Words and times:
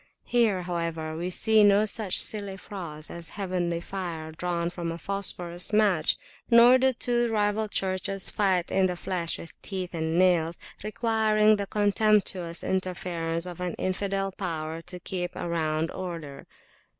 Here, 0.25 0.63
however, 0.63 1.15
we 1.15 1.29
see 1.29 1.63
no 1.63 1.85
such 1.85 2.19
silly 2.19 2.57
frauds 2.57 3.11
as 3.11 3.29
heavenly 3.29 3.79
fire 3.79 4.31
drawn 4.31 4.71
from 4.71 4.91
a 4.91 4.97
phosphor 4.97 5.55
match; 5.73 6.17
nor 6.49 6.79
do 6.79 6.91
two 6.91 7.31
rival 7.31 7.67
churches 7.67 8.31
fight 8.31 8.71
in 8.71 8.87
the 8.87 8.95
flesh 8.95 9.37
with 9.37 9.53
teeth 9.61 9.93
and 9.93 10.17
nails, 10.17 10.57
requiring 10.83 11.57
the 11.57 11.67
contemptuous 11.67 12.63
interference 12.63 13.45
of 13.45 13.59
an 13.59 13.75
infidel 13.75 14.31
power 14.31 14.81
to 14.81 14.99
keep 14.99 15.35
around 15.35 15.91
order. 15.91 16.47